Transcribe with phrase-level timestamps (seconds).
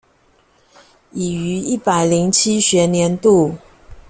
[1.11, 3.59] 已於一百零七學年度